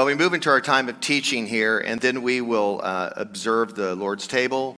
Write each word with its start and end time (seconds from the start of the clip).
Well, 0.00 0.06
we 0.06 0.14
move 0.14 0.32
into 0.32 0.48
our 0.48 0.62
time 0.62 0.88
of 0.88 0.98
teaching 1.00 1.46
here, 1.46 1.78
and 1.78 2.00
then 2.00 2.22
we 2.22 2.40
will 2.40 2.80
uh, 2.82 3.10
observe 3.16 3.74
the 3.74 3.94
Lord's 3.94 4.26
table. 4.26 4.74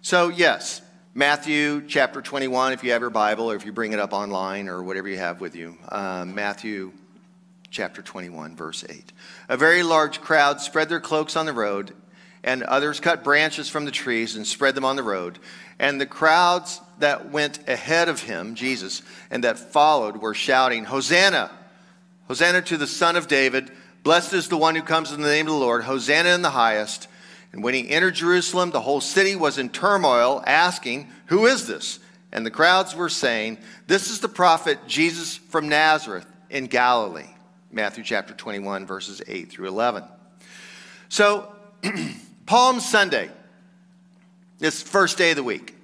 So, 0.00 0.28
yes, 0.28 0.80
Matthew 1.12 1.86
chapter 1.86 2.22
21, 2.22 2.72
if 2.72 2.82
you 2.82 2.92
have 2.92 3.02
your 3.02 3.10
Bible 3.10 3.50
or 3.50 3.54
if 3.54 3.66
you 3.66 3.72
bring 3.72 3.92
it 3.92 4.00
up 4.00 4.14
online 4.14 4.70
or 4.70 4.82
whatever 4.82 5.08
you 5.08 5.18
have 5.18 5.42
with 5.42 5.56
you. 5.56 5.76
Uh, 5.90 6.24
Matthew 6.26 6.92
chapter 7.70 8.00
21, 8.00 8.56
verse 8.56 8.82
8. 8.88 9.12
A 9.50 9.58
very 9.58 9.82
large 9.82 10.22
crowd 10.22 10.62
spread 10.62 10.88
their 10.88 11.00
cloaks 11.00 11.36
on 11.36 11.44
the 11.44 11.52
road, 11.52 11.92
and 12.42 12.62
others 12.62 12.98
cut 12.98 13.22
branches 13.22 13.68
from 13.68 13.84
the 13.84 13.90
trees 13.90 14.36
and 14.36 14.46
spread 14.46 14.74
them 14.74 14.86
on 14.86 14.96
the 14.96 15.02
road. 15.02 15.38
And 15.78 16.00
the 16.00 16.06
crowds 16.06 16.80
that 16.98 17.30
went 17.30 17.68
ahead 17.68 18.08
of 18.08 18.22
him, 18.22 18.54
Jesus, 18.54 19.02
and 19.30 19.44
that 19.44 19.58
followed 19.58 20.16
were 20.16 20.32
shouting, 20.32 20.84
Hosanna! 20.84 21.50
Hosanna 22.26 22.62
to 22.62 22.78
the 22.78 22.86
Son 22.86 23.16
of 23.16 23.28
David! 23.28 23.70
Blessed 24.06 24.34
is 24.34 24.48
the 24.48 24.56
one 24.56 24.76
who 24.76 24.82
comes 24.82 25.10
in 25.10 25.20
the 25.20 25.26
name 25.26 25.48
of 25.48 25.54
the 25.54 25.58
Lord. 25.58 25.82
Hosanna 25.82 26.28
in 26.28 26.40
the 26.40 26.50
highest. 26.50 27.08
And 27.50 27.60
when 27.60 27.74
he 27.74 27.90
entered 27.90 28.14
Jerusalem, 28.14 28.70
the 28.70 28.80
whole 28.80 29.00
city 29.00 29.34
was 29.34 29.58
in 29.58 29.68
turmoil, 29.68 30.44
asking, 30.46 31.08
Who 31.26 31.46
is 31.46 31.66
this? 31.66 31.98
And 32.30 32.46
the 32.46 32.52
crowds 32.52 32.94
were 32.94 33.08
saying, 33.08 33.58
This 33.88 34.08
is 34.08 34.20
the 34.20 34.28
prophet 34.28 34.78
Jesus 34.86 35.34
from 35.34 35.68
Nazareth 35.68 36.24
in 36.50 36.66
Galilee. 36.66 37.26
Matthew 37.72 38.04
chapter 38.04 38.32
21, 38.32 38.86
verses 38.86 39.22
8 39.26 39.50
through 39.50 39.66
11. 39.66 40.04
So, 41.08 41.52
Palm 42.46 42.78
Sunday, 42.78 43.28
this 44.60 44.82
first 44.82 45.18
day 45.18 45.30
of 45.30 45.36
the 45.36 45.42
week, 45.42 45.74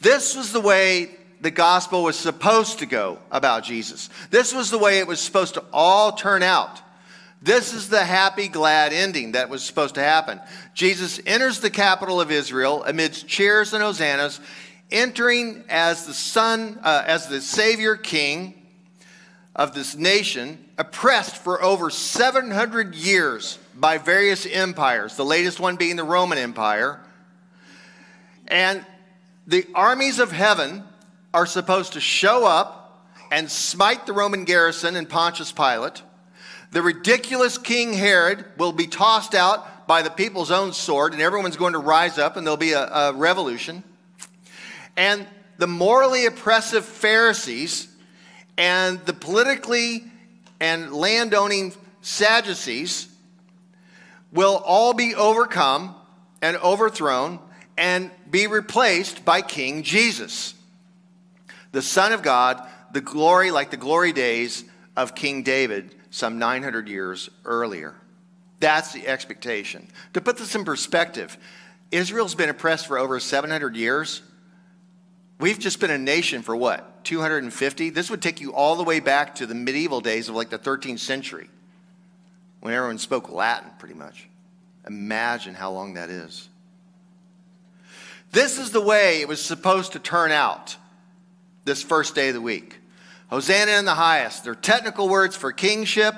this 0.00 0.34
was 0.34 0.52
the 0.52 0.60
way 0.62 1.18
the 1.42 1.50
gospel 1.50 2.02
was 2.02 2.18
supposed 2.18 2.78
to 2.78 2.86
go 2.86 3.18
about 3.30 3.62
Jesus. 3.62 4.08
This 4.30 4.54
was 4.54 4.70
the 4.70 4.78
way 4.78 5.00
it 5.00 5.06
was 5.06 5.20
supposed 5.20 5.52
to 5.52 5.64
all 5.70 6.12
turn 6.12 6.42
out. 6.42 6.80
This 7.40 7.72
is 7.72 7.88
the 7.88 8.04
happy, 8.04 8.48
glad 8.48 8.92
ending 8.92 9.32
that 9.32 9.48
was 9.48 9.62
supposed 9.62 9.94
to 9.94 10.02
happen. 10.02 10.40
Jesus 10.74 11.20
enters 11.24 11.60
the 11.60 11.70
capital 11.70 12.20
of 12.20 12.32
Israel 12.32 12.82
amidst 12.84 13.28
cheers 13.28 13.72
and 13.72 13.82
hosannas, 13.82 14.40
entering 14.90 15.62
as 15.68 16.06
the 16.06 16.14
son, 16.14 16.80
uh, 16.82 17.04
as 17.06 17.28
the 17.28 17.40
Savior 17.40 17.96
King 17.96 18.54
of 19.54 19.72
this 19.72 19.94
nation, 19.94 20.64
oppressed 20.78 21.36
for 21.36 21.62
over 21.62 21.90
700 21.90 22.94
years 22.96 23.58
by 23.74 23.98
various 23.98 24.44
empires, 24.44 25.16
the 25.16 25.24
latest 25.24 25.60
one 25.60 25.76
being 25.76 25.96
the 25.96 26.04
Roman 26.04 26.38
Empire. 26.38 27.00
And 28.48 28.84
the 29.46 29.66
armies 29.74 30.18
of 30.18 30.32
heaven 30.32 30.82
are 31.32 31.46
supposed 31.46 31.92
to 31.92 32.00
show 32.00 32.44
up 32.44 33.06
and 33.30 33.48
smite 33.48 34.06
the 34.06 34.12
Roman 34.12 34.44
garrison 34.44 34.96
and 34.96 35.08
Pontius 35.08 35.52
Pilate 35.52 36.02
the 36.70 36.82
ridiculous 36.82 37.56
King 37.56 37.92
Herod 37.92 38.44
will 38.56 38.72
be 38.72 38.86
tossed 38.86 39.34
out 39.34 39.86
by 39.86 40.02
the 40.02 40.10
people's 40.10 40.50
own 40.50 40.72
sword, 40.72 41.14
and 41.14 41.22
everyone's 41.22 41.56
going 41.56 41.72
to 41.72 41.78
rise 41.78 42.18
up, 42.18 42.36
and 42.36 42.46
there'll 42.46 42.58
be 42.58 42.72
a, 42.72 42.86
a 42.86 43.12
revolution. 43.14 43.82
And 44.96 45.26
the 45.56 45.66
morally 45.66 46.26
oppressive 46.26 46.84
Pharisees 46.84 47.88
and 48.58 49.00
the 49.06 49.12
politically 49.12 50.04
and 50.60 50.92
landowning 50.92 51.72
Sadducees 52.02 53.08
will 54.32 54.62
all 54.64 54.92
be 54.92 55.14
overcome 55.14 55.94
and 56.42 56.56
overthrown 56.58 57.38
and 57.76 58.10
be 58.30 58.46
replaced 58.46 59.24
by 59.24 59.40
King 59.40 59.82
Jesus, 59.82 60.54
the 61.72 61.82
Son 61.82 62.12
of 62.12 62.22
God, 62.22 62.62
the 62.92 63.00
glory 63.00 63.50
like 63.50 63.70
the 63.70 63.76
glory 63.76 64.12
days 64.12 64.64
of 64.96 65.14
King 65.14 65.42
David 65.42 65.94
some 66.10 66.38
900 66.38 66.88
years 66.88 67.30
earlier. 67.44 67.94
That's 68.60 68.92
the 68.92 69.06
expectation. 69.06 69.88
To 70.14 70.20
put 70.20 70.36
this 70.36 70.54
in 70.54 70.64
perspective, 70.64 71.36
Israel's 71.90 72.34
been 72.34 72.48
oppressed 72.48 72.86
for 72.86 72.98
over 72.98 73.20
700 73.20 73.76
years. 73.76 74.22
We've 75.38 75.58
just 75.58 75.80
been 75.80 75.90
a 75.90 75.98
nation 75.98 76.42
for 76.42 76.56
what, 76.56 77.04
250? 77.04 77.90
This 77.90 78.10
would 78.10 78.20
take 78.20 78.40
you 78.40 78.52
all 78.52 78.76
the 78.76 78.82
way 78.82 79.00
back 79.00 79.36
to 79.36 79.46
the 79.46 79.54
medieval 79.54 80.00
days 80.00 80.28
of 80.28 80.34
like 80.34 80.50
the 80.50 80.58
13th 80.58 80.98
century 80.98 81.48
when 82.60 82.74
everyone 82.74 82.98
spoke 82.98 83.30
Latin 83.30 83.70
pretty 83.78 83.94
much. 83.94 84.28
Imagine 84.86 85.54
how 85.54 85.70
long 85.70 85.94
that 85.94 86.10
is. 86.10 86.48
This 88.32 88.58
is 88.58 88.72
the 88.72 88.80
way 88.80 89.20
it 89.20 89.28
was 89.28 89.42
supposed 89.42 89.92
to 89.92 89.98
turn 89.98 90.32
out 90.32 90.76
this 91.64 91.82
first 91.82 92.14
day 92.14 92.28
of 92.28 92.34
the 92.34 92.40
week. 92.40 92.77
Hosanna 93.28 93.72
in 93.72 93.84
the 93.84 93.94
highest. 93.94 94.44
They're 94.44 94.54
technical 94.54 95.08
words 95.08 95.36
for 95.36 95.52
kingship, 95.52 96.14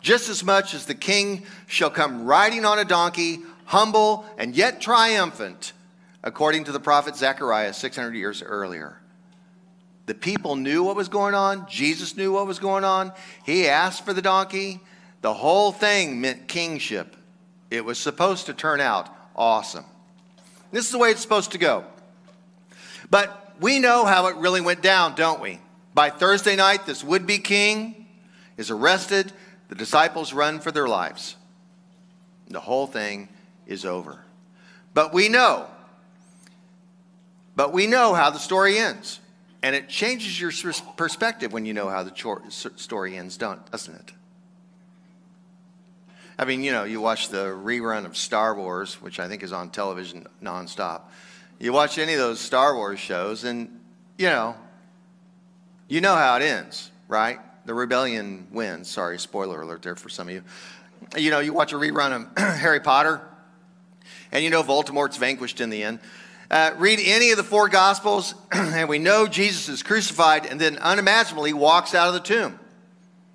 just 0.00 0.28
as 0.28 0.44
much 0.44 0.74
as 0.74 0.86
the 0.86 0.94
king 0.94 1.44
shall 1.66 1.90
come 1.90 2.24
riding 2.24 2.64
on 2.64 2.78
a 2.78 2.84
donkey, 2.84 3.40
humble 3.66 4.24
and 4.38 4.54
yet 4.54 4.80
triumphant, 4.80 5.72
according 6.22 6.64
to 6.64 6.72
the 6.72 6.80
prophet 6.80 7.16
Zechariah 7.16 7.72
600 7.72 8.14
years 8.14 8.42
earlier. 8.42 8.98
The 10.06 10.14
people 10.14 10.56
knew 10.56 10.82
what 10.84 10.96
was 10.96 11.08
going 11.08 11.34
on. 11.34 11.68
Jesus 11.68 12.16
knew 12.16 12.32
what 12.32 12.46
was 12.46 12.58
going 12.58 12.82
on. 12.82 13.12
He 13.44 13.68
asked 13.68 14.06
for 14.06 14.14
the 14.14 14.22
donkey. 14.22 14.80
The 15.20 15.34
whole 15.34 15.72
thing 15.72 16.20
meant 16.20 16.48
kingship. 16.48 17.14
It 17.70 17.84
was 17.84 17.98
supposed 17.98 18.46
to 18.46 18.54
turn 18.54 18.80
out 18.80 19.14
awesome. 19.36 19.84
This 20.72 20.86
is 20.86 20.92
the 20.92 20.98
way 20.98 21.10
it's 21.10 21.20
supposed 21.20 21.52
to 21.52 21.58
go. 21.58 21.84
But 23.10 23.54
we 23.60 23.80
know 23.80 24.04
how 24.04 24.28
it 24.28 24.36
really 24.36 24.60
went 24.60 24.82
down, 24.82 25.14
don't 25.14 25.40
we? 25.40 25.60
By 25.98 26.10
Thursday 26.10 26.54
night, 26.54 26.86
this 26.86 27.02
would 27.02 27.26
be 27.26 27.38
king 27.38 28.06
is 28.56 28.70
arrested. 28.70 29.32
The 29.68 29.74
disciples 29.74 30.32
run 30.32 30.60
for 30.60 30.70
their 30.70 30.86
lives. 30.86 31.34
The 32.46 32.60
whole 32.60 32.86
thing 32.86 33.28
is 33.66 33.84
over. 33.84 34.20
But 34.94 35.12
we 35.12 35.28
know, 35.28 35.66
but 37.56 37.72
we 37.72 37.88
know 37.88 38.14
how 38.14 38.30
the 38.30 38.38
story 38.38 38.78
ends. 38.78 39.18
And 39.60 39.74
it 39.74 39.88
changes 39.88 40.40
your 40.40 40.52
perspective 40.96 41.52
when 41.52 41.66
you 41.66 41.74
know 41.74 41.88
how 41.88 42.04
the 42.04 42.72
story 42.76 43.16
ends, 43.16 43.36
doesn't 43.36 43.94
it? 43.96 44.12
I 46.38 46.44
mean, 46.44 46.62
you 46.62 46.70
know, 46.70 46.84
you 46.84 47.00
watch 47.00 47.30
the 47.30 47.46
rerun 47.46 48.06
of 48.06 48.16
Star 48.16 48.54
Wars, 48.54 49.02
which 49.02 49.18
I 49.18 49.26
think 49.26 49.42
is 49.42 49.52
on 49.52 49.70
television 49.70 50.28
nonstop. 50.40 51.00
You 51.58 51.72
watch 51.72 51.98
any 51.98 52.12
of 52.12 52.20
those 52.20 52.38
Star 52.38 52.76
Wars 52.76 53.00
shows, 53.00 53.42
and, 53.42 53.80
you 54.16 54.26
know, 54.26 54.54
you 55.88 56.00
know 56.00 56.14
how 56.14 56.36
it 56.36 56.42
ends, 56.42 56.90
right? 57.08 57.38
The 57.64 57.74
rebellion 57.74 58.46
wins. 58.50 58.88
Sorry, 58.88 59.18
spoiler 59.18 59.62
alert 59.62 59.82
there 59.82 59.96
for 59.96 60.08
some 60.08 60.28
of 60.28 60.34
you. 60.34 60.42
You 61.16 61.30
know, 61.30 61.40
you 61.40 61.52
watch 61.52 61.72
a 61.72 61.76
rerun 61.76 62.12
of 62.12 62.38
Harry 62.58 62.80
Potter, 62.80 63.20
and 64.30 64.44
you 64.44 64.50
know 64.50 64.62
Voldemort's 64.62 65.16
vanquished 65.16 65.60
in 65.60 65.70
the 65.70 65.82
end. 65.82 66.00
Uh, 66.50 66.72
read 66.76 66.98
any 67.02 67.30
of 67.30 67.36
the 67.36 67.44
four 67.44 67.68
Gospels, 67.68 68.34
and 68.52 68.88
we 68.88 68.98
know 68.98 69.26
Jesus 69.26 69.68
is 69.68 69.82
crucified 69.82 70.46
and 70.46 70.60
then 70.60 70.78
unimaginably 70.78 71.52
walks 71.52 71.94
out 71.94 72.08
of 72.08 72.14
the 72.14 72.20
tomb. 72.20 72.58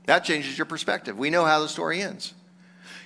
That 0.05 0.23
changes 0.23 0.57
your 0.57 0.65
perspective. 0.65 1.17
We 1.17 1.29
know 1.29 1.45
how 1.45 1.61
the 1.61 1.69
story 1.69 2.01
ends. 2.01 2.33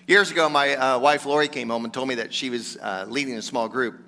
Years 0.08 0.32
ago, 0.32 0.48
my 0.48 0.76
uh, 0.76 1.00
wife 1.00 1.26
Lori 1.26 1.50
came 1.50 1.70
home 1.70 1.84
and 1.84 1.94
told 1.94 2.08
me 2.08 2.16
that 2.16 2.34
she 2.34 2.50
was 2.50 2.78
uh, 2.78 3.06
leading 3.10 3.36
a 3.36 3.42
small 3.42 3.68
group 3.68 4.00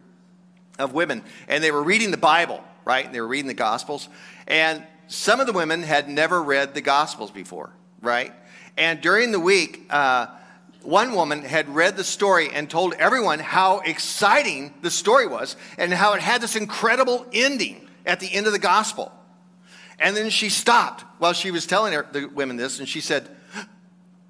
of 0.80 0.94
women, 0.94 1.22
and 1.50 1.62
they 1.62 1.72
were 1.72 1.84
reading 1.84 2.12
the 2.12 2.18
Bible, 2.18 2.64
right? 2.86 3.06
And 3.06 3.14
They 3.14 3.20
were 3.20 3.28
reading 3.28 3.48
the 3.48 3.54
Gospels, 3.54 4.08
and 4.48 4.82
some 5.10 5.40
of 5.40 5.48
the 5.48 5.54
women 5.54 5.82
had 5.82 6.08
never 6.08 6.42
read 6.42 6.76
the 6.76 6.82
Gospels 6.82 7.32
before, 7.32 7.72
right? 8.00 8.32
And 8.78 9.02
during 9.02 9.32
the 9.32 9.40
week, 9.40 9.88
uh, 9.90 10.28
one 10.84 11.14
woman 11.14 11.42
had 11.42 11.68
read 11.68 11.98
the 11.98 12.04
story 12.04 12.50
and 12.52 12.70
told 12.70 12.94
everyone 12.94 13.40
how 13.40 13.80
exciting 13.80 14.74
the 14.82 14.92
story 14.92 15.26
was 15.26 15.56
and 15.80 15.92
how 15.92 16.14
it 16.14 16.22
had 16.22 16.42
this 16.42 16.56
incredible 16.56 17.26
ending 17.34 17.88
at 18.06 18.20
the 18.20 18.32
end 18.32 18.46
of 18.46 18.54
the 18.54 18.60
gospel. 18.60 19.12
And 19.98 20.16
then 20.16 20.30
she 20.30 20.48
stopped 20.50 21.04
while 21.18 21.34
she 21.34 21.50
was 21.50 21.66
telling 21.66 21.92
her, 21.94 22.08
the 22.12 22.28
women 22.28 22.56
this, 22.56 22.80
and 22.80 22.88
she 22.88 23.02
said, 23.02 23.28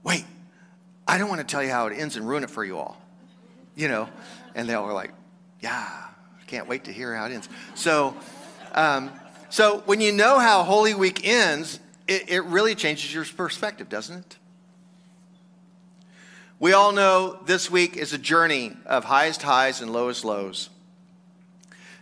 Wait, 0.01 0.23
I 1.05 1.17
don't 1.17 1.27
want 1.27 1.41
to 1.41 1.45
tell 1.45 1.61
you 1.61 1.69
how 1.69 1.87
it 1.87 1.93
ends 1.93 2.15
and 2.15 2.27
ruin 2.27 2.43
it 2.43 2.49
for 2.49 2.63
you 2.63 2.77
all. 2.77 2.99
You 3.75 3.89
know? 3.89 4.09
And 4.55 4.67
they 4.67 4.73
all 4.73 4.85
were 4.85 4.93
like, 4.93 5.11
Yeah, 5.59 5.69
I 5.71 6.45
can't 6.47 6.69
wait 6.69 6.85
to 6.85 6.93
hear 6.93 7.13
how 7.13 7.25
it 7.25 7.33
ends. 7.33 7.49
So, 7.75 8.15
um, 8.73 9.11
so 9.49 9.79
when 9.85 9.99
you 9.99 10.11
know 10.11 10.39
how 10.39 10.63
Holy 10.63 10.93
Week 10.93 11.27
ends, 11.27 11.79
it, 12.07 12.29
it 12.29 12.43
really 12.45 12.75
changes 12.75 13.13
your 13.13 13.25
perspective, 13.25 13.89
doesn't 13.89 14.17
it? 14.17 14.37
We 16.59 16.73
all 16.73 16.91
know 16.91 17.39
this 17.45 17.71
week 17.71 17.95
is 17.95 18.13
a 18.13 18.17
journey 18.17 18.73
of 18.85 19.05
highest 19.05 19.41
highs 19.41 19.81
and 19.81 19.91
lowest 19.93 20.25
lows. 20.25 20.69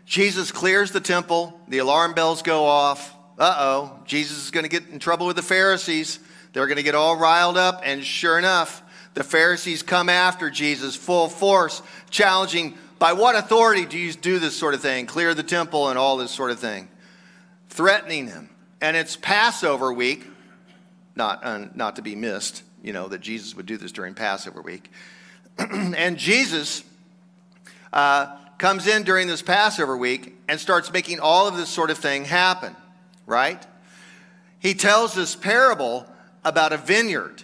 Jesus 0.06 0.52
clears 0.52 0.92
the 0.92 1.00
temple, 1.00 1.60
the 1.68 1.78
alarm 1.78 2.14
bells 2.14 2.42
go 2.42 2.66
off. 2.66 3.14
Uh 3.38 3.56
oh, 3.60 4.00
Jesus 4.06 4.46
is 4.46 4.52
going 4.52 4.64
to 4.64 4.70
get 4.70 4.90
in 4.90 5.00
trouble 5.00 5.28
with 5.28 5.36
the 5.36 5.44
Pharisees. 5.44 6.20
They're 6.54 6.66
going 6.66 6.78
to 6.78 6.84
get 6.84 6.96
all 6.96 7.18
riled 7.18 7.58
up, 7.58 7.82
and 7.84 8.04
sure 8.04 8.40
enough, 8.40 8.82
the 9.14 9.24
Pharisees 9.24 9.84
come 9.84 10.10
after 10.10 10.50
Jesus 10.50 10.96
full 10.96 11.30
force, 11.30 11.84
challenging 12.10 12.78
by 12.98 13.14
what 13.14 13.36
authority 13.36 13.86
do 13.86 13.98
you 13.98 14.12
do 14.14 14.40
this 14.40 14.58
sort 14.58 14.74
of 14.74 14.82
thing, 14.82 15.06
clear 15.06 15.36
the 15.36 15.44
temple 15.44 15.90
and 15.90 16.00
all 16.00 16.18
this 16.18 16.32
sort 16.32 16.50
of 16.50 16.60
thing 16.60 16.88
threatening 17.78 18.28
him. 18.28 18.50
And 18.82 18.98
it's 18.98 19.16
Passover 19.16 19.94
week, 19.94 20.26
not, 21.16 21.46
uh, 21.46 21.68
not 21.76 21.96
to 21.96 22.02
be 22.02 22.16
missed. 22.16 22.64
you 22.84 22.92
know, 22.92 23.08
that 23.08 23.22
Jesus 23.22 23.56
would 23.56 23.66
do 23.66 23.78
this 23.78 23.92
during 23.92 24.14
Passover 24.14 24.62
week. 24.62 24.90
and 25.58 26.18
Jesus 26.18 26.84
uh, 27.94 28.36
comes 28.58 28.88
in 28.88 29.04
during 29.04 29.28
this 29.28 29.42
Passover 29.42 29.96
week 29.96 30.36
and 30.48 30.60
starts 30.60 30.92
making 30.92 31.20
all 31.20 31.48
of 31.48 31.56
this 31.56 31.70
sort 31.70 31.92
of 31.92 31.98
thing 31.98 32.26
happen, 32.26 32.76
right? 33.26 33.66
He 34.60 34.74
tells 34.74 35.14
this 35.14 35.36
parable 35.36 36.06
about 36.44 36.74
a 36.74 36.78
vineyard 36.78 37.44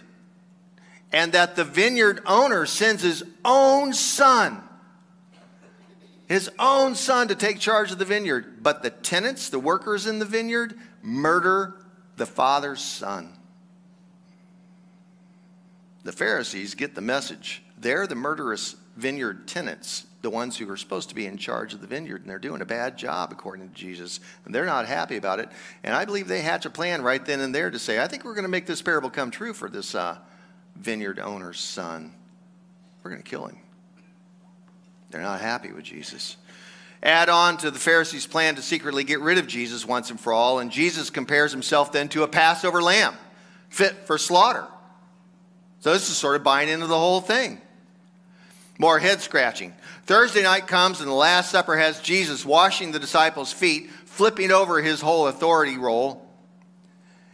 and 1.12 1.32
that 1.32 1.54
the 1.54 1.64
vineyard 1.64 2.20
owner 2.26 2.66
sends 2.66 3.02
his 3.02 3.22
own 3.44 3.92
son, 3.92 4.62
his 6.26 6.50
own 6.58 6.94
son 6.94 7.28
to 7.28 7.34
take 7.34 7.58
charge 7.58 7.92
of 7.92 7.98
the 7.98 8.04
vineyard. 8.04 8.62
But 8.62 8.82
the 8.82 8.90
tenants, 8.90 9.50
the 9.50 9.58
workers 9.58 10.06
in 10.06 10.18
the 10.18 10.24
vineyard, 10.24 10.74
murder 11.02 11.74
the 12.16 12.26
father's 12.26 12.82
son. 12.82 13.32
The 16.04 16.12
Pharisees 16.12 16.74
get 16.74 16.94
the 16.94 17.00
message. 17.00 17.62
They're 17.78 18.06
the 18.06 18.14
murderous 18.14 18.76
vineyard 18.96 19.48
tenants, 19.48 20.06
the 20.22 20.30
ones 20.30 20.56
who 20.56 20.70
are 20.70 20.76
supposed 20.76 21.08
to 21.08 21.14
be 21.14 21.26
in 21.26 21.36
charge 21.36 21.74
of 21.74 21.80
the 21.80 21.86
vineyard, 21.86 22.22
and 22.22 22.30
they're 22.30 22.38
doing 22.38 22.60
a 22.60 22.66
bad 22.66 22.96
job 22.96 23.32
according 23.32 23.68
to 23.68 23.74
Jesus. 23.74 24.20
And 24.44 24.54
they're 24.54 24.66
not 24.66 24.86
happy 24.86 25.16
about 25.16 25.40
it. 25.40 25.48
And 25.82 25.94
I 25.94 26.04
believe 26.04 26.28
they 26.28 26.40
hatch 26.40 26.66
a 26.66 26.70
plan 26.70 27.02
right 27.02 27.24
then 27.24 27.40
and 27.40 27.54
there 27.54 27.70
to 27.70 27.78
say, 27.78 27.98
I 27.98 28.06
think 28.06 28.24
we're 28.24 28.34
going 28.34 28.44
to 28.44 28.50
make 28.50 28.66
this 28.66 28.82
parable 28.82 29.10
come 29.10 29.30
true 29.30 29.52
for 29.52 29.68
this 29.68 29.94
uh, 29.94 30.18
vineyard 30.76 31.18
owner's 31.18 31.60
son. 31.60 32.14
We're 33.02 33.10
going 33.10 33.22
to 33.22 33.28
kill 33.28 33.46
him. 33.46 33.58
They're 35.14 35.22
not 35.22 35.40
happy 35.40 35.70
with 35.70 35.84
Jesus. 35.84 36.36
Add 37.00 37.28
on 37.28 37.56
to 37.58 37.70
the 37.70 37.78
Pharisees' 37.78 38.26
plan 38.26 38.56
to 38.56 38.62
secretly 38.62 39.04
get 39.04 39.20
rid 39.20 39.38
of 39.38 39.46
Jesus 39.46 39.86
once 39.86 40.10
and 40.10 40.18
for 40.18 40.32
all, 40.32 40.58
and 40.58 40.72
Jesus 40.72 41.08
compares 41.08 41.52
himself 41.52 41.92
then 41.92 42.08
to 42.08 42.24
a 42.24 42.28
Passover 42.28 42.82
lamb 42.82 43.14
fit 43.68 43.94
for 44.08 44.18
slaughter. 44.18 44.66
So 45.78 45.92
this 45.92 46.10
is 46.10 46.16
sort 46.16 46.34
of 46.34 46.42
buying 46.42 46.68
into 46.68 46.88
the 46.88 46.98
whole 46.98 47.20
thing. 47.20 47.60
More 48.76 48.98
head 48.98 49.20
scratching. 49.20 49.72
Thursday 50.06 50.42
night 50.42 50.66
comes, 50.66 50.98
and 50.98 51.08
the 51.08 51.14
Last 51.14 51.52
Supper 51.52 51.76
has 51.76 52.00
Jesus 52.00 52.44
washing 52.44 52.90
the 52.90 52.98
disciples' 52.98 53.52
feet, 53.52 53.90
flipping 54.06 54.50
over 54.50 54.82
his 54.82 55.00
whole 55.00 55.28
authority 55.28 55.78
role. 55.78 56.28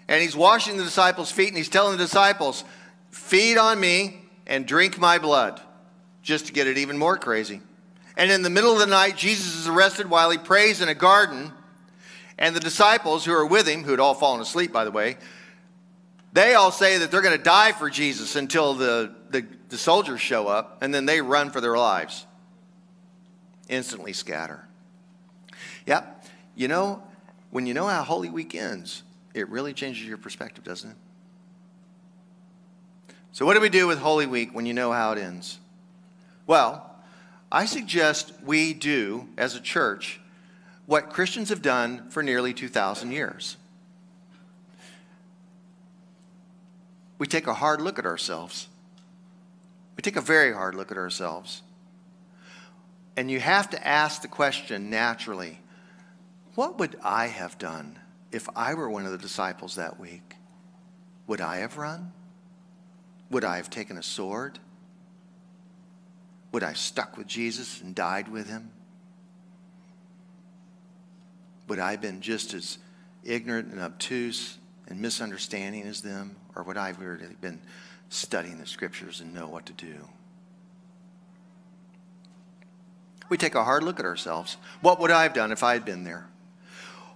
And 0.06 0.20
he's 0.20 0.36
washing 0.36 0.76
the 0.76 0.84
disciples' 0.84 1.32
feet, 1.32 1.48
and 1.48 1.56
he's 1.56 1.70
telling 1.70 1.96
the 1.96 2.04
disciples, 2.04 2.62
Feed 3.10 3.56
on 3.56 3.80
me 3.80 4.20
and 4.46 4.66
drink 4.66 4.98
my 4.98 5.16
blood, 5.16 5.62
just 6.22 6.48
to 6.48 6.52
get 6.52 6.66
it 6.66 6.76
even 6.76 6.98
more 6.98 7.16
crazy. 7.16 7.62
And 8.20 8.30
in 8.30 8.42
the 8.42 8.50
middle 8.50 8.74
of 8.74 8.78
the 8.78 8.86
night, 8.86 9.16
Jesus 9.16 9.56
is 9.56 9.66
arrested 9.66 10.10
while 10.10 10.28
he 10.28 10.36
prays 10.36 10.82
in 10.82 10.90
a 10.90 10.94
garden. 10.94 11.52
And 12.36 12.54
the 12.54 12.60
disciples 12.60 13.24
who 13.24 13.32
are 13.32 13.46
with 13.46 13.66
him, 13.66 13.82
who 13.82 13.92
had 13.92 13.98
all 13.98 14.12
fallen 14.12 14.42
asleep, 14.42 14.74
by 14.74 14.84
the 14.84 14.90
way, 14.90 15.16
they 16.34 16.52
all 16.52 16.70
say 16.70 16.98
that 16.98 17.10
they're 17.10 17.22
going 17.22 17.38
to 17.38 17.42
die 17.42 17.72
for 17.72 17.88
Jesus 17.88 18.36
until 18.36 18.74
the, 18.74 19.14
the, 19.30 19.46
the, 19.70 19.78
soldiers 19.78 20.20
show 20.20 20.48
up, 20.48 20.82
and 20.82 20.92
then 20.92 21.06
they 21.06 21.22
run 21.22 21.50
for 21.50 21.62
their 21.62 21.78
lives. 21.78 22.26
Instantly 23.70 24.12
scatter. 24.12 24.68
Yep. 25.86 26.26
You 26.54 26.68
know, 26.68 27.02
when 27.50 27.64
you 27.64 27.72
know 27.72 27.86
how 27.86 28.02
Holy 28.02 28.28
Week 28.28 28.54
ends, 28.54 29.02
it 29.32 29.48
really 29.48 29.72
changes 29.72 30.06
your 30.06 30.18
perspective, 30.18 30.62
doesn't 30.62 30.90
it? 30.90 30.96
So, 33.32 33.46
what 33.46 33.54
do 33.54 33.62
we 33.62 33.70
do 33.70 33.86
with 33.86 33.98
Holy 33.98 34.26
Week 34.26 34.54
when 34.54 34.66
you 34.66 34.74
know 34.74 34.92
how 34.92 35.12
it 35.12 35.18
ends? 35.18 35.58
Well, 36.46 36.89
I 37.52 37.64
suggest 37.64 38.32
we 38.44 38.72
do, 38.74 39.28
as 39.36 39.54
a 39.54 39.60
church, 39.60 40.20
what 40.86 41.10
Christians 41.10 41.48
have 41.48 41.62
done 41.62 42.08
for 42.10 42.22
nearly 42.22 42.54
2,000 42.54 43.10
years. 43.10 43.56
We 47.18 47.26
take 47.26 47.46
a 47.46 47.54
hard 47.54 47.80
look 47.80 47.98
at 47.98 48.06
ourselves. 48.06 48.68
We 49.96 50.02
take 50.02 50.16
a 50.16 50.22
very 50.22 50.52
hard 50.52 50.74
look 50.74 50.90
at 50.90 50.96
ourselves. 50.96 51.62
And 53.16 53.30
you 53.30 53.40
have 53.40 53.68
to 53.70 53.86
ask 53.86 54.22
the 54.22 54.28
question 54.28 54.88
naturally 54.88 55.60
what 56.54 56.78
would 56.78 56.96
I 57.02 57.26
have 57.26 57.58
done 57.58 57.98
if 58.32 58.48
I 58.56 58.74
were 58.74 58.90
one 58.90 59.06
of 59.06 59.12
the 59.12 59.18
disciples 59.18 59.74
that 59.76 60.00
week? 60.00 60.36
Would 61.26 61.40
I 61.40 61.58
have 61.58 61.76
run? 61.76 62.12
Would 63.30 63.44
I 63.44 63.56
have 63.56 63.70
taken 63.70 63.96
a 63.96 64.02
sword? 64.02 64.58
Would 66.52 66.62
I 66.62 66.68
have 66.68 66.78
stuck 66.78 67.16
with 67.16 67.26
Jesus 67.26 67.80
and 67.80 67.94
died 67.94 68.28
with 68.28 68.48
him? 68.48 68.70
Would 71.68 71.78
I 71.78 71.92
have 71.92 72.00
been 72.00 72.20
just 72.20 72.52
as 72.54 72.78
ignorant 73.22 73.72
and 73.72 73.80
obtuse 73.80 74.58
and 74.88 75.00
misunderstanding 75.00 75.82
as 75.82 76.00
them? 76.00 76.36
Or 76.56 76.64
would 76.64 76.76
I 76.76 76.88
have 76.88 76.98
really 76.98 77.36
been 77.40 77.60
studying 78.08 78.58
the 78.58 78.66
scriptures 78.66 79.20
and 79.20 79.32
know 79.32 79.46
what 79.46 79.66
to 79.66 79.72
do? 79.72 80.08
We 83.28 83.36
take 83.36 83.54
a 83.54 83.62
hard 83.62 83.84
look 83.84 84.00
at 84.00 84.04
ourselves. 84.04 84.56
What 84.80 84.98
would 84.98 85.12
I 85.12 85.22
have 85.22 85.32
done 85.32 85.52
if 85.52 85.62
I 85.62 85.74
had 85.74 85.84
been 85.84 86.02
there? 86.02 86.26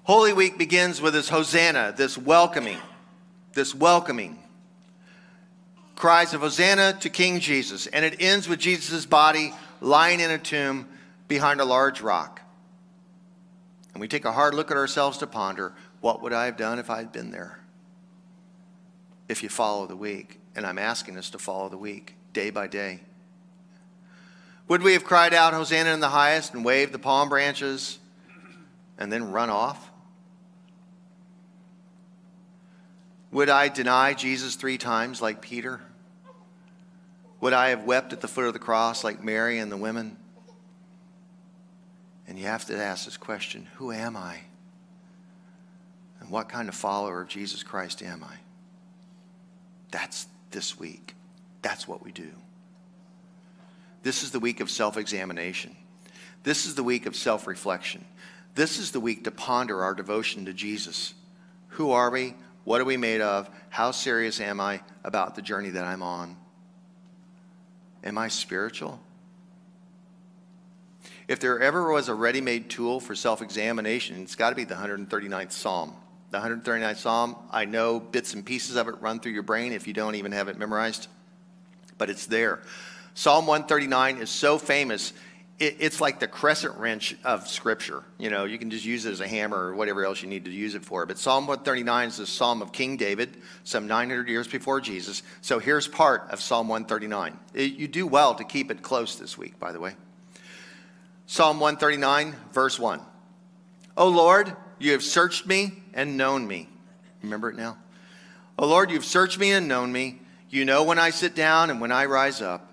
Holy 0.04 0.32
Week 0.32 0.56
begins 0.56 1.00
with 1.00 1.14
this 1.14 1.28
Hosanna, 1.28 1.92
this 1.96 2.16
welcoming, 2.16 2.78
this 3.54 3.75
welcoming 3.75 4.38
cries 5.96 6.35
of 6.35 6.41
Hosanna 6.41 6.94
to 7.00 7.08
King 7.08 7.41
Jesus, 7.41 7.87
and 7.87 8.05
it 8.05 8.17
ends 8.20 8.49
with 8.49 8.58
Jesus' 8.58 9.06
body 9.06 9.52
lying 9.81 10.20
in 10.20 10.31
a 10.31 10.38
tomb 10.38 10.88
behind 11.29 11.61
a 11.61 11.64
large 11.64 12.00
rock. 12.00 12.41
And 13.93 14.00
we 14.00 14.08
take 14.08 14.25
a 14.25 14.32
hard 14.32 14.55
look 14.55 14.70
at 14.70 14.76
ourselves 14.76 15.19
to 15.19 15.26
ponder 15.26 15.73
what 16.00 16.20
would 16.23 16.32
I 16.32 16.46
have 16.46 16.56
done 16.56 16.79
if 16.79 16.91
I 16.91 16.99
had 16.99 17.12
been 17.12 17.31
there? 17.31 17.61
If 19.29 19.43
you 19.43 19.49
follow 19.49 19.87
the 19.87 19.96
week, 19.96 20.41
and 20.55 20.67
I'm 20.67 20.79
asking 20.79 21.17
us 21.17 21.31
to 21.31 21.38
follow 21.38 21.69
the 21.69 21.79
week 21.79 22.14
day 22.32 22.50
by 22.50 22.67
day. 22.67 23.00
Would 24.69 24.82
we 24.82 24.93
have 24.94 25.05
cried 25.05 25.35
out, 25.35 25.55
Hosanna 25.55 25.93
in 25.93 26.00
the 26.00 26.08
highest, 26.08 26.55
and 26.55 26.64
waved 26.64 26.93
the 26.93 26.99
palm 26.99 27.29
branches 27.29 27.99
and 28.99 29.12
then 29.12 29.31
run 29.31 29.50
off? 29.50 29.91
Would 33.34 33.48
I 33.48 33.69
deny 33.69 34.14
Jesus 34.14 34.54
three 34.54 34.78
times 34.78 35.20
like 35.20 35.40
Peter? 35.40 35.81
Would 37.40 37.52
I 37.52 37.70
have 37.70 37.82
wept 37.82 38.12
at 38.12 38.20
the 38.20 38.28
foot 38.28 38.44
of 38.44 38.52
the 38.52 38.60
cross 38.60 39.02
like 39.02 39.25
Mary 39.25 39.58
and 39.58 39.72
the 39.72 39.76
women? 39.76 40.17
And 42.29 42.38
you 42.38 42.44
have 42.44 42.64
to 42.67 42.76
ask 42.76 43.06
this 43.06 43.17
question 43.17 43.67
Who 43.74 43.91
am 43.91 44.17
I? 44.17 44.38
And 46.20 46.31
what 46.31 46.48
kind 46.48 46.69
of 46.69 46.76
follower 46.76 47.22
of 47.22 47.29
Jesus 47.29 47.64
Christ 47.64 48.03
am 48.03 48.22
I? 48.22 48.36
That's 49.91 50.29
this 50.53 50.79
week. 50.79 51.17
That's 51.60 51.88
what 51.88 52.05
we 52.05 52.12
do. 52.12 52.31
This 54.05 54.22
is 54.22 54.31
the 54.31 54.38
week 54.38 54.60
of 54.60 54.70
self 54.70 54.96
examination. 54.96 55.74
This 56.44 56.67
is 56.67 56.76
the 56.76 56.84
week 56.84 57.05
of 57.05 57.17
self 57.17 57.48
reflection. 57.48 58.05
This 58.55 58.79
is 58.79 58.93
the 58.93 59.00
week 59.00 59.24
to 59.24 59.32
ponder 59.32 59.82
our 59.82 59.93
devotion 59.93 60.44
to 60.44 60.53
Jesus. 60.53 61.14
Who 61.70 61.91
are 61.91 62.10
we? 62.10 62.34
What 62.65 62.81
are 62.81 62.85
we 62.85 62.97
made 62.97 63.21
of? 63.21 63.49
How 63.71 63.91
serious 63.91 64.41
am 64.41 64.61
I 64.61 64.81
about 65.05 65.35
the 65.35 65.43
journey 65.43 65.71
that 65.71 65.85
I'm 65.85 66.03
on? 66.03 66.37
Am 68.03 68.19
I 68.19 68.29
spiritual? 68.29 69.01
If 71.27 71.41
there 71.41 71.61
ever 71.61 71.91
was 71.91 72.09
a 72.09 72.15
ready 72.15 72.41
made 72.41 72.69
tool 72.69 73.01
for 73.01 73.15
self 73.15 73.41
examination, 73.41 74.23
it's 74.23 74.35
got 74.35 74.51
to 74.51 74.56
be 74.56 74.65
the 74.65 74.75
139th 74.75 75.53
Psalm. 75.53 75.94
The 76.31 76.39
139th 76.39 76.97
Psalm, 76.97 77.37
I 77.51 77.65
know 77.65 78.01
bits 78.01 78.35
and 78.35 78.44
pieces 78.44 78.77
of 78.77 78.89
it 78.89 79.01
run 79.01 79.21
through 79.21 79.33
your 79.33 79.43
brain 79.43 79.73
if 79.73 79.87
you 79.87 79.94
don't 79.94 80.17
even 80.17 80.33
have 80.33 80.49
it 80.49 80.59
memorized, 80.59 81.09
but 81.97 82.11
it's 82.11 82.27
there. 82.27 82.61
Psalm 83.15 83.47
139 83.47 84.19
is 84.19 84.29
so 84.29 84.59
famous, 84.59 85.13
it, 85.58 85.77
it's 85.79 86.01
like 86.01 86.20
the 86.20 86.27
crescent 86.27 86.77
wrench 86.77 87.17
of 87.25 87.49
Scripture. 87.49 88.03
You 88.19 88.31
know, 88.31 88.44
you 88.44 88.58
can 88.58 88.70
just 88.70 88.84
use 88.84 89.06
it 89.06 89.13
as 89.13 89.20
a 89.20 89.29
hammer 89.29 89.56
or 89.56 89.75
whatever 89.75 90.05
else 90.05 90.23
you 90.23 90.29
need 90.29 90.44
to 90.46 90.51
use 90.51 90.75
it 90.75 90.84
for. 90.84 91.06
But 91.06 91.19
Psalm 91.19 91.46
139 91.46 92.08
is 92.08 92.17
the 92.17 92.27
Psalm 92.27 92.63
of 92.63 92.73
King 92.73 92.96
David, 92.96 93.37
some 93.63 93.87
900 93.87 94.29
years 94.29 94.49
before 94.49 94.81
Jesus. 94.81 95.23
So 95.41 95.58
here's 95.58 95.87
part 95.87 96.29
of 96.31 96.41
Psalm 96.41 96.69
139. 96.69 97.39
It, 97.55 97.75
you 97.75 97.89
do 97.89 98.06
well 98.06 98.34
to 98.34 98.44
keep 98.44 98.70
it 98.70 98.82
close 98.82 99.17
this 99.19 99.39
week, 99.39 99.58
by 99.58 99.73
the 99.73 99.81
way. 99.81 99.94
Psalm 101.27 101.61
139, 101.61 102.34
verse 102.53 102.79
1. 102.79 103.01
O 103.96 104.08
Lord, 104.08 104.55
you 104.79 104.93
have 104.93 105.03
searched 105.03 105.46
me 105.46 105.82
and 105.94 106.17
known 106.17 106.46
me. 106.46 106.69
Remember 107.23 107.49
it 107.49 107.56
now? 107.56 107.79
O 108.58 108.67
Lord, 108.67 108.91
you've 108.91 109.05
searched 109.05 109.39
me 109.39 109.53
and 109.53 109.69
known 109.69 109.93
me. 109.93 110.20
You 110.51 110.65
know 110.65 110.84
when 110.84 110.99
I 110.99 111.11
sit 111.11 111.34
down 111.34 111.70
and 111.70 111.81
when 111.81 111.93
I 111.93 112.05
rise 112.06 112.43
up. 112.43 112.73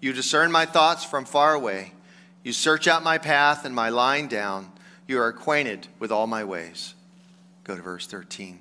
You 0.00 0.12
discern 0.12 0.52
my 0.52 0.66
thoughts 0.66 1.04
from 1.04 1.24
far 1.24 1.54
away. 1.54 1.92
You 2.46 2.52
search 2.52 2.86
out 2.86 3.02
my 3.02 3.18
path 3.18 3.64
and 3.64 3.74
my 3.74 3.88
lying 3.88 4.28
down. 4.28 4.70
You 5.08 5.18
are 5.18 5.26
acquainted 5.26 5.88
with 5.98 6.12
all 6.12 6.28
my 6.28 6.44
ways. 6.44 6.94
Go 7.64 7.74
to 7.74 7.82
verse 7.82 8.06
13. 8.06 8.60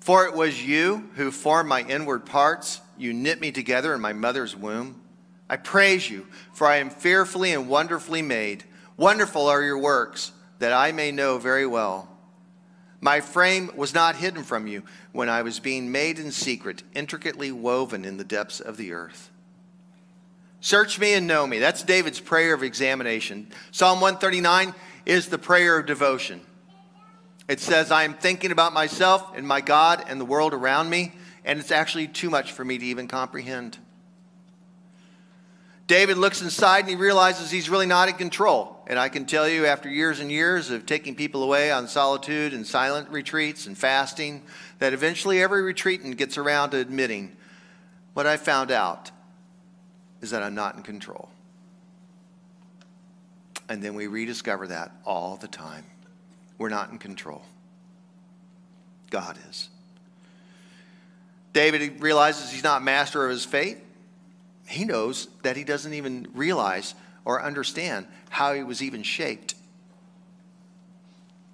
For 0.00 0.26
it 0.26 0.34
was 0.34 0.62
you 0.62 1.08
who 1.14 1.30
formed 1.30 1.70
my 1.70 1.84
inward 1.84 2.26
parts. 2.26 2.82
You 2.98 3.14
knit 3.14 3.40
me 3.40 3.50
together 3.50 3.94
in 3.94 4.02
my 4.02 4.12
mother's 4.12 4.54
womb. 4.54 5.00
I 5.48 5.56
praise 5.56 6.10
you, 6.10 6.26
for 6.52 6.66
I 6.66 6.76
am 6.76 6.90
fearfully 6.90 7.52
and 7.52 7.66
wonderfully 7.66 8.20
made. 8.20 8.64
Wonderful 8.98 9.46
are 9.46 9.62
your 9.62 9.78
works, 9.78 10.32
that 10.58 10.74
I 10.74 10.92
may 10.92 11.10
know 11.10 11.38
very 11.38 11.66
well. 11.66 12.10
My 13.00 13.22
frame 13.22 13.70
was 13.74 13.94
not 13.94 14.16
hidden 14.16 14.44
from 14.44 14.66
you 14.66 14.82
when 15.12 15.30
I 15.30 15.40
was 15.40 15.60
being 15.60 15.90
made 15.90 16.18
in 16.18 16.30
secret, 16.30 16.82
intricately 16.94 17.52
woven 17.52 18.04
in 18.04 18.18
the 18.18 18.22
depths 18.22 18.60
of 18.60 18.76
the 18.76 18.92
earth. 18.92 19.30
Search 20.60 20.98
me 20.98 21.14
and 21.14 21.26
know 21.26 21.46
me. 21.46 21.58
That's 21.58 21.82
David's 21.82 22.20
prayer 22.20 22.54
of 22.54 22.62
examination. 22.62 23.48
Psalm 23.70 24.00
139 24.00 24.74
is 25.06 25.28
the 25.28 25.38
prayer 25.38 25.78
of 25.78 25.86
devotion. 25.86 26.40
It 27.48 27.60
says, 27.60 27.90
I 27.90 28.04
am 28.04 28.14
thinking 28.14 28.52
about 28.52 28.74
myself 28.74 29.36
and 29.36 29.46
my 29.46 29.60
God 29.60 30.04
and 30.08 30.20
the 30.20 30.24
world 30.24 30.52
around 30.52 30.90
me, 30.90 31.14
and 31.44 31.58
it's 31.58 31.70
actually 31.70 32.08
too 32.08 32.28
much 32.28 32.52
for 32.52 32.64
me 32.64 32.76
to 32.76 32.84
even 32.84 33.08
comprehend. 33.08 33.78
David 35.86 36.18
looks 36.18 36.42
inside 36.42 36.80
and 36.80 36.90
he 36.90 36.96
realizes 36.96 37.50
he's 37.50 37.70
really 37.70 37.86
not 37.86 38.10
in 38.10 38.14
control. 38.16 38.84
And 38.88 38.98
I 38.98 39.08
can 39.08 39.24
tell 39.24 39.48
you, 39.48 39.64
after 39.64 39.88
years 39.88 40.20
and 40.20 40.30
years 40.30 40.70
of 40.70 40.84
taking 40.84 41.14
people 41.14 41.42
away 41.42 41.70
on 41.70 41.88
solitude 41.88 42.52
and 42.52 42.66
silent 42.66 43.08
retreats 43.08 43.66
and 43.66 43.78
fasting, 43.78 44.42
that 44.80 44.92
eventually 44.92 45.42
every 45.42 45.62
retreatant 45.62 46.18
gets 46.18 46.36
around 46.36 46.70
to 46.70 46.76
admitting 46.76 47.34
what 48.12 48.26
I 48.26 48.36
found 48.36 48.70
out 48.70 49.10
is 50.20 50.30
that 50.30 50.42
I'm 50.42 50.54
not 50.54 50.76
in 50.76 50.82
control. 50.82 51.28
And 53.68 53.82
then 53.82 53.94
we 53.94 54.06
rediscover 54.06 54.68
that 54.68 54.92
all 55.04 55.36
the 55.36 55.48
time. 55.48 55.84
We're 56.56 56.70
not 56.70 56.90
in 56.90 56.98
control. 56.98 57.42
God 59.10 59.38
is. 59.48 59.68
David 61.52 62.00
realizes 62.00 62.50
he's 62.50 62.64
not 62.64 62.82
master 62.82 63.24
of 63.24 63.30
his 63.30 63.44
fate. 63.44 63.78
He 64.66 64.84
knows 64.84 65.28
that 65.42 65.56
he 65.56 65.64
doesn't 65.64 65.94
even 65.94 66.28
realize 66.34 66.94
or 67.24 67.42
understand 67.42 68.06
how 68.30 68.54
he 68.54 68.62
was 68.62 68.82
even 68.82 69.02
shaped 69.02 69.54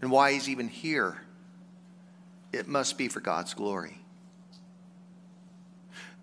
and 0.01 0.11
why 0.11 0.33
he's 0.33 0.49
even 0.49 0.69
here. 0.69 1.23
It 2.53 2.69
must 2.69 2.99
be 2.99 3.09
for 3.09 3.21
God's 3.21 3.55
glory. 3.55 3.99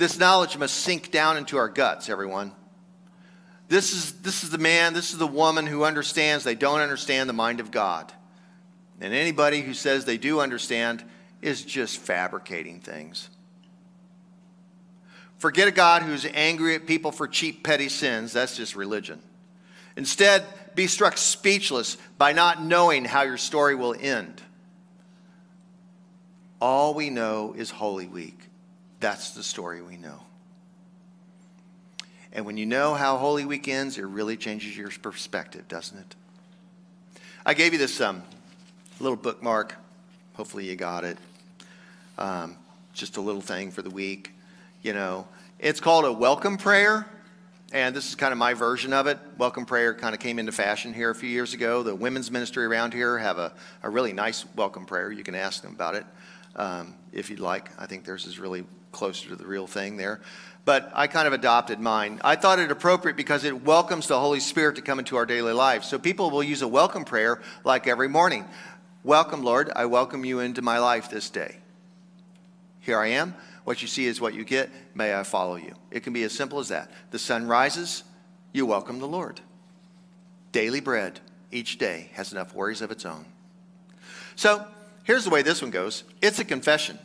This 0.01 0.17
knowledge 0.17 0.57
must 0.57 0.77
sink 0.77 1.11
down 1.11 1.37
into 1.37 1.57
our 1.57 1.69
guts, 1.69 2.09
everyone. 2.09 2.53
This 3.67 3.93
is, 3.93 4.13
this 4.21 4.43
is 4.43 4.49
the 4.49 4.57
man, 4.57 4.95
this 4.95 5.11
is 5.11 5.19
the 5.19 5.27
woman 5.27 5.67
who 5.67 5.83
understands 5.83 6.43
they 6.43 6.55
don't 6.55 6.79
understand 6.79 7.29
the 7.29 7.33
mind 7.33 7.59
of 7.59 7.69
God. 7.69 8.11
And 8.99 9.13
anybody 9.13 9.61
who 9.61 9.75
says 9.75 10.03
they 10.03 10.17
do 10.17 10.39
understand 10.39 11.03
is 11.43 11.63
just 11.63 11.99
fabricating 11.99 12.79
things. 12.79 13.29
Forget 15.37 15.67
a 15.67 15.71
God 15.71 16.01
who's 16.01 16.25
angry 16.33 16.73
at 16.73 16.87
people 16.87 17.11
for 17.11 17.27
cheap, 17.27 17.63
petty 17.63 17.87
sins. 17.87 18.33
That's 18.33 18.57
just 18.57 18.75
religion. 18.75 19.21
Instead, 19.95 20.43
be 20.73 20.87
struck 20.87 21.15
speechless 21.15 21.95
by 22.17 22.33
not 22.33 22.63
knowing 22.63 23.05
how 23.05 23.21
your 23.21 23.37
story 23.37 23.75
will 23.75 23.93
end. 23.93 24.41
All 26.59 26.95
we 26.95 27.11
know 27.11 27.53
is 27.55 27.69
Holy 27.69 28.07
Week. 28.07 28.47
That's 29.01 29.31
the 29.31 29.41
story 29.41 29.81
we 29.81 29.97
know. 29.97 30.19
And 32.31 32.45
when 32.45 32.55
you 32.55 32.67
know 32.67 32.93
how 32.93 33.17
Holy 33.17 33.45
Week 33.45 33.67
ends, 33.67 33.97
it 33.97 34.03
really 34.03 34.37
changes 34.37 34.77
your 34.77 34.91
perspective, 35.01 35.67
doesn't 35.67 35.97
it? 35.97 36.15
I 37.43 37.55
gave 37.55 37.73
you 37.73 37.79
this 37.79 37.99
um, 37.99 38.21
little 38.99 39.17
bookmark. 39.17 39.75
Hopefully, 40.35 40.69
you 40.69 40.75
got 40.75 41.03
it. 41.03 41.17
Um, 42.19 42.55
just 42.93 43.17
a 43.17 43.21
little 43.21 43.41
thing 43.41 43.71
for 43.71 43.81
the 43.81 43.89
week. 43.89 44.33
You 44.83 44.93
know, 44.93 45.27
it's 45.57 45.79
called 45.79 46.05
a 46.05 46.13
welcome 46.13 46.57
prayer. 46.57 47.07
And 47.73 47.95
this 47.95 48.07
is 48.07 48.15
kind 48.15 48.31
of 48.31 48.37
my 48.37 48.53
version 48.53 48.93
of 48.93 49.07
it. 49.07 49.17
Welcome 49.39 49.65
prayer 49.65 49.95
kind 49.95 50.13
of 50.13 50.19
came 50.19 50.37
into 50.37 50.51
fashion 50.51 50.93
here 50.93 51.09
a 51.09 51.15
few 51.15 51.29
years 51.29 51.55
ago. 51.55 51.81
The 51.81 51.95
women's 51.95 52.29
ministry 52.29 52.65
around 52.65 52.93
here 52.93 53.17
have 53.17 53.39
a, 53.39 53.51
a 53.81 53.89
really 53.89 54.13
nice 54.13 54.45
welcome 54.55 54.85
prayer. 54.85 55.11
You 55.11 55.23
can 55.23 55.33
ask 55.33 55.63
them 55.63 55.73
about 55.73 55.95
it 55.95 56.05
um, 56.55 56.93
if 57.11 57.31
you'd 57.31 57.39
like. 57.39 57.71
I 57.79 57.87
think 57.87 58.05
theirs 58.05 58.27
is 58.27 58.37
really 58.37 58.63
closer 58.91 59.29
to 59.29 59.35
the 59.35 59.45
real 59.45 59.67
thing 59.67 59.97
there. 59.97 60.21
But 60.63 60.91
I 60.93 61.07
kind 61.07 61.27
of 61.27 61.33
adopted 61.33 61.79
mine. 61.79 62.21
I 62.23 62.35
thought 62.35 62.59
it 62.59 62.69
appropriate 62.69 63.17
because 63.17 63.43
it 63.43 63.63
welcomes 63.63 64.07
the 64.07 64.19
Holy 64.19 64.39
Spirit 64.39 64.75
to 64.75 64.81
come 64.81 64.99
into 64.99 65.17
our 65.17 65.25
daily 65.25 65.53
life. 65.53 65.83
So 65.83 65.97
people 65.97 66.29
will 66.29 66.43
use 66.43 66.61
a 66.61 66.67
welcome 66.67 67.03
prayer 67.03 67.41
like 67.63 67.87
every 67.87 68.07
morning. 68.07 68.45
Welcome, 69.03 69.43
Lord. 69.43 69.71
I 69.75 69.85
welcome 69.85 70.23
you 70.23 70.39
into 70.39 70.61
my 70.61 70.77
life 70.77 71.09
this 71.09 71.29
day. 71.31 71.57
Here 72.79 72.99
I 72.99 73.07
am. 73.07 73.33
What 73.63 73.81
you 73.81 73.87
see 73.87 74.05
is 74.05 74.21
what 74.21 74.33
you 74.33 74.43
get. 74.43 74.69
May 74.93 75.15
I 75.15 75.23
follow 75.23 75.55
you. 75.55 75.73
It 75.89 76.01
can 76.01 76.13
be 76.13 76.23
as 76.23 76.33
simple 76.33 76.59
as 76.59 76.69
that. 76.69 76.91
The 77.09 77.19
sun 77.19 77.47
rises, 77.47 78.03
you 78.53 78.65
welcome 78.65 78.99
the 78.99 79.07
Lord. 79.07 79.41
Daily 80.51 80.79
bread 80.79 81.19
each 81.51 81.77
day 81.77 82.09
has 82.13 82.31
enough 82.31 82.53
worries 82.53 82.81
of 82.81 82.91
its 82.91 83.05
own. 83.05 83.25
So 84.35 84.65
here's 85.03 85.23
the 85.23 85.29
way 85.29 85.41
this 85.41 85.61
one 85.61 85.71
goes 85.71 86.03
it's 86.21 86.39
a 86.39 86.45
confession. 86.45 86.99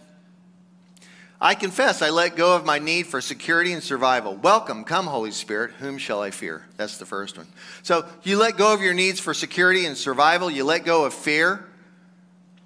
I 1.40 1.54
confess 1.54 2.00
I 2.00 2.08
let 2.08 2.34
go 2.34 2.56
of 2.56 2.64
my 2.64 2.78
need 2.78 3.06
for 3.06 3.20
security 3.20 3.72
and 3.72 3.82
survival. 3.82 4.34
Welcome, 4.36 4.84
come, 4.84 5.06
Holy 5.06 5.32
Spirit. 5.32 5.72
Whom 5.72 5.98
shall 5.98 6.22
I 6.22 6.30
fear? 6.30 6.64
That's 6.78 6.96
the 6.96 7.04
first 7.04 7.36
one. 7.36 7.46
So 7.82 8.06
you 8.22 8.38
let 8.38 8.56
go 8.56 8.72
of 8.72 8.80
your 8.80 8.94
needs 8.94 9.20
for 9.20 9.34
security 9.34 9.84
and 9.84 9.98
survival. 9.98 10.50
You 10.50 10.64
let 10.64 10.84
go 10.84 11.04
of 11.04 11.12
fear, 11.12 11.66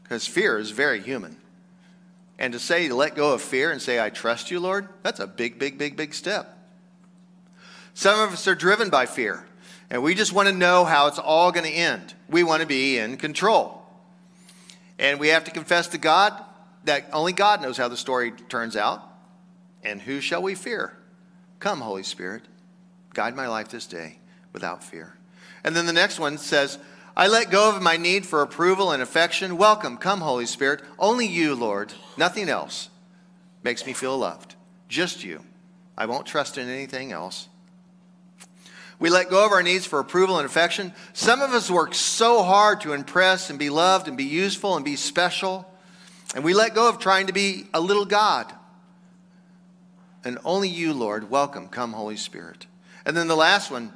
because 0.04 0.24
fear 0.24 0.56
is 0.56 0.70
very 0.70 1.00
human. 1.00 1.36
And 2.38 2.52
to 2.52 2.60
say, 2.60 2.86
to 2.86 2.94
let 2.94 3.16
go 3.16 3.32
of 3.34 3.42
fear 3.42 3.72
and 3.72 3.82
say, 3.82 4.00
I 4.00 4.08
trust 4.08 4.52
you, 4.52 4.60
Lord, 4.60 4.88
that's 5.02 5.18
a 5.18 5.26
big, 5.26 5.58
big, 5.58 5.76
big, 5.76 5.96
big 5.96 6.14
step. 6.14 6.56
Some 7.94 8.20
of 8.20 8.32
us 8.32 8.46
are 8.46 8.54
driven 8.54 8.88
by 8.88 9.06
fear, 9.06 9.44
and 9.90 10.00
we 10.00 10.14
just 10.14 10.32
want 10.32 10.48
to 10.48 10.54
know 10.54 10.84
how 10.84 11.08
it's 11.08 11.18
all 11.18 11.50
going 11.50 11.66
to 11.66 11.72
end. 11.72 12.14
We 12.28 12.44
want 12.44 12.60
to 12.60 12.68
be 12.68 12.98
in 12.98 13.16
control. 13.16 13.82
And 14.96 15.18
we 15.18 15.28
have 15.28 15.44
to 15.44 15.50
confess 15.50 15.88
to 15.88 15.98
God 15.98 16.40
that 16.84 17.08
only 17.12 17.32
God 17.32 17.62
knows 17.62 17.76
how 17.76 17.88
the 17.88 17.96
story 17.96 18.32
turns 18.32 18.76
out. 18.76 19.02
And 19.82 20.00
who 20.00 20.20
shall 20.20 20.42
we 20.42 20.54
fear? 20.54 20.96
Come, 21.58 21.80
Holy 21.80 22.02
Spirit, 22.02 22.42
guide 23.14 23.34
my 23.34 23.48
life 23.48 23.68
this 23.68 23.86
day 23.86 24.18
without 24.52 24.84
fear. 24.84 25.16
And 25.64 25.74
then 25.74 25.86
the 25.86 25.92
next 25.92 26.18
one 26.18 26.38
says, 26.38 26.78
I 27.16 27.26
let 27.26 27.50
go 27.50 27.68
of 27.68 27.82
my 27.82 27.96
need 27.96 28.24
for 28.24 28.42
approval 28.42 28.92
and 28.92 29.02
affection. 29.02 29.56
Welcome, 29.56 29.96
come, 29.96 30.20
Holy 30.20 30.46
Spirit. 30.46 30.82
Only 30.98 31.26
you, 31.26 31.54
Lord, 31.54 31.92
nothing 32.16 32.48
else 32.48 32.88
makes 33.62 33.84
me 33.86 33.92
feel 33.92 34.16
loved. 34.16 34.54
Just 34.88 35.24
you. 35.24 35.44
I 35.98 36.06
won't 36.06 36.26
trust 36.26 36.56
in 36.56 36.68
anything 36.68 37.12
else. 37.12 37.48
We 38.98 39.08
let 39.08 39.30
go 39.30 39.44
of 39.44 39.52
our 39.52 39.62
needs 39.62 39.86
for 39.86 39.98
approval 39.98 40.38
and 40.38 40.46
affection. 40.46 40.92
Some 41.14 41.40
of 41.40 41.52
us 41.52 41.70
work 41.70 41.94
so 41.94 42.42
hard 42.42 42.82
to 42.82 42.92
impress 42.92 43.50
and 43.50 43.58
be 43.58 43.70
loved 43.70 44.08
and 44.08 44.16
be 44.16 44.24
useful 44.24 44.76
and 44.76 44.84
be 44.84 44.96
special. 44.96 45.69
And 46.34 46.44
we 46.44 46.54
let 46.54 46.74
go 46.74 46.88
of 46.88 46.98
trying 46.98 47.26
to 47.26 47.32
be 47.32 47.66
a 47.74 47.80
little 47.80 48.04
God. 48.04 48.52
And 50.24 50.38
only 50.44 50.68
you, 50.68 50.92
Lord, 50.92 51.30
welcome, 51.30 51.68
come, 51.68 51.92
Holy 51.92 52.16
Spirit. 52.16 52.66
And 53.04 53.16
then 53.16 53.26
the 53.26 53.36
last 53.36 53.70
one 53.70 53.92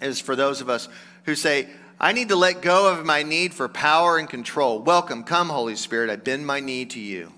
is 0.00 0.20
for 0.20 0.36
those 0.36 0.60
of 0.60 0.70
us 0.70 0.88
who 1.24 1.34
say, 1.34 1.68
I 1.98 2.12
need 2.12 2.28
to 2.28 2.36
let 2.36 2.62
go 2.62 2.90
of 2.90 3.04
my 3.04 3.22
need 3.22 3.52
for 3.52 3.68
power 3.68 4.16
and 4.16 4.28
control. 4.28 4.80
Welcome, 4.80 5.24
come, 5.24 5.50
Holy 5.50 5.76
Spirit. 5.76 6.08
I 6.08 6.16
bend 6.16 6.46
my 6.46 6.60
knee 6.60 6.86
to 6.86 7.00
you. 7.00 7.32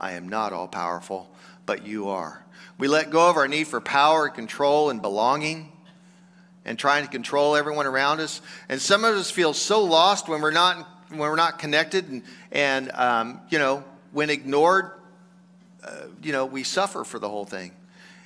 I 0.00 0.12
am 0.12 0.28
not 0.28 0.52
all 0.52 0.68
powerful, 0.68 1.30
but 1.66 1.86
you 1.86 2.08
are. 2.08 2.44
We 2.78 2.88
let 2.88 3.10
go 3.10 3.28
of 3.28 3.36
our 3.36 3.48
need 3.48 3.68
for 3.68 3.80
power 3.80 4.26
and 4.26 4.34
control 4.34 4.88
and 4.88 5.02
belonging 5.02 5.70
and 6.64 6.78
trying 6.78 7.04
to 7.04 7.10
control 7.10 7.54
everyone 7.54 7.86
around 7.86 8.20
us. 8.20 8.40
And 8.68 8.80
some 8.80 9.04
of 9.04 9.14
us 9.14 9.30
feel 9.30 9.52
so 9.52 9.84
lost 9.84 10.28
when 10.28 10.40
we're 10.40 10.52
not 10.52 10.88
when 11.08 11.20
we're 11.20 11.36
not 11.36 11.58
connected 11.58 12.08
and, 12.08 12.22
and 12.52 12.92
um, 12.92 13.40
you 13.50 13.58
know, 13.58 13.82
when 14.12 14.30
ignored, 14.30 14.92
uh, 15.82 16.06
you 16.22 16.32
know, 16.32 16.46
we 16.46 16.62
suffer 16.62 17.02
for 17.02 17.18
the 17.18 17.28
whole 17.28 17.44
thing. 17.44 17.72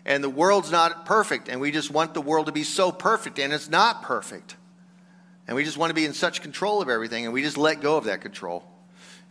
And 0.04 0.22
the 0.22 0.30
world's 0.30 0.70
not 0.70 1.06
perfect, 1.06 1.48
and 1.48 1.60
we 1.60 1.72
just 1.72 1.90
want 1.90 2.14
the 2.14 2.20
world 2.20 2.46
to 2.46 2.52
be 2.52 2.62
so 2.62 2.92
perfect, 2.92 3.38
and 3.38 3.52
it's 3.52 3.68
not 3.68 4.02
perfect. 4.02 4.56
And 5.48 5.56
we 5.56 5.64
just 5.64 5.76
want 5.76 5.90
to 5.90 5.94
be 5.94 6.04
in 6.04 6.12
such 6.12 6.42
control 6.42 6.80
of 6.80 6.88
everything, 6.88 7.24
and 7.24 7.32
we 7.32 7.42
just 7.42 7.56
let 7.56 7.80
go 7.80 7.96
of 7.96 8.04
that 8.04 8.20
control. 8.20 8.64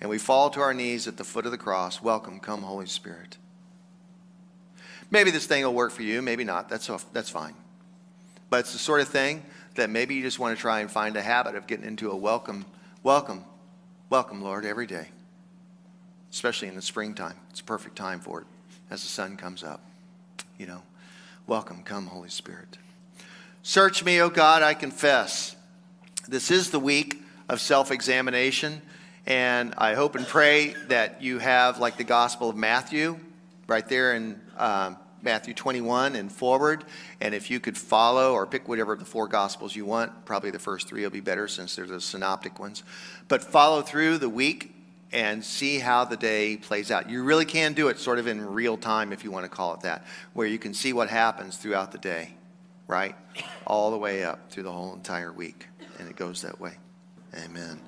And 0.02 0.10
we 0.10 0.18
fall 0.18 0.50
to 0.50 0.60
our 0.60 0.74
knees 0.74 1.08
at 1.08 1.16
the 1.16 1.24
foot 1.24 1.46
of 1.46 1.52
the 1.52 1.58
cross. 1.58 2.02
Welcome, 2.02 2.42
come, 2.42 2.62
Holy 2.62 2.88
Spirit. 2.88 3.38
Maybe 5.12 5.32
this 5.32 5.46
thing 5.46 5.64
will 5.64 5.74
work 5.74 5.92
for 5.92 6.04
you, 6.04 6.22
maybe 6.22 6.44
not. 6.44 6.68
That's, 6.68 6.90
that's 7.14 7.30
fine. 7.30 7.54
But 8.50 8.62
it's 8.62 8.74
the 8.74 8.80
sort 8.80 9.00
of 9.00 9.08
thing 9.08 9.46
that 9.76 9.90
maybe 9.90 10.16
you 10.16 10.24
just 10.24 10.40
want 10.40 10.58
to 10.58 10.62
try 10.62 10.82
and 10.82 10.92
find 10.92 11.16
a 11.16 11.22
habit 11.22 11.56
of 11.56 11.68
getting 11.68 11.86
into 11.86 12.12
a 12.12 12.16
welcome 12.16 12.66
Welcome, 13.06 13.46
welcome, 14.16 14.42
Lord, 14.42 14.64
every 14.64 14.88
day, 14.88 15.10
especially 16.32 16.70
in 16.70 16.76
the 16.76 16.82
springtime. 16.82 17.36
It's 17.50 17.60
a 17.60 17.66
perfect 17.66 17.98
time 17.98 18.22
for 18.22 18.40
it 18.40 18.48
as 18.90 19.02
the 19.02 19.10
sun 19.10 19.36
comes 19.36 19.62
up. 19.62 19.82
You 20.58 20.68
know, 20.68 20.84
welcome, 21.48 21.84
come, 21.84 22.08
Holy 22.08 22.30
Spirit. 22.30 22.78
Search 23.62 24.06
me, 24.06 24.22
O 24.22 24.30
God, 24.30 24.64
I 24.64 24.74
confess. 24.74 25.58
This 26.30 26.50
is 26.50 26.70
the 26.70 26.80
week 26.80 27.24
of 27.50 27.60
self 27.60 27.92
examination, 27.92 28.82
and 29.26 29.74
I 29.78 29.96
hope 29.96 30.16
and 30.16 30.26
pray 30.26 30.76
that 30.88 31.22
you 31.22 31.40
have, 31.40 31.80
like 31.80 31.98
the 31.98 32.06
Gospel 32.06 32.50
of 32.50 32.56
Matthew, 32.56 33.20
right 33.68 33.86
there 33.86 34.16
in 34.16 34.40
um, 34.56 34.96
Matthew 35.26 35.54
21 35.54 36.16
and 36.16 36.32
forward. 36.32 36.86
And 37.20 37.36
if 37.36 37.52
you 37.52 37.60
could 37.60 37.78
follow 37.78 38.34
or 38.34 38.46
pick 38.46 38.68
whatever 38.70 38.94
of 38.94 39.00
the 39.00 39.06
four 39.06 39.28
Gospels 39.28 39.76
you 39.76 39.84
want, 39.84 40.26
probably 40.26 40.52
the 40.52 40.60
first 40.60 40.88
three 40.88 41.02
will 41.02 41.10
be 41.10 41.20
better 41.20 41.48
since 41.48 41.76
they're 41.76 41.86
the 41.86 42.00
synoptic 42.00 42.60
ones. 42.60 42.84
But 43.28 43.44
follow 43.44 43.82
through 43.82 44.20
the 44.20 44.30
week 44.30 44.74
and 45.12 45.44
see 45.44 45.80
how 45.80 46.06
the 46.06 46.18
day 46.18 46.58
plays 46.58 46.92
out. 46.92 47.10
You 47.10 47.24
really 47.24 47.46
can 47.46 47.74
do 47.74 47.88
it 47.88 48.00
sort 48.00 48.20
of 48.20 48.28
in 48.28 48.46
real 48.46 48.78
time, 48.78 49.12
if 49.12 49.24
you 49.24 49.32
want 49.32 49.46
to 49.46 49.50
call 49.50 49.74
it 49.74 49.82
that, 49.82 50.06
where 50.34 50.48
you 50.48 50.60
can 50.60 50.74
see 50.74 50.94
what 50.94 51.10
happens 51.10 51.58
throughout 51.58 51.92
the 51.92 51.98
day, 51.98 52.36
right? 52.88 53.16
All 53.66 53.92
the 53.92 53.98
way 53.98 54.24
up 54.24 54.52
through 54.52 54.64
the 54.64 54.72
whole 54.72 54.94
entire 54.94 55.32
week. 55.32 55.68
And 56.00 56.10
it 56.10 56.16
goes 56.16 56.42
that 56.42 56.60
way. 56.60 56.74
Amen. 57.44 57.80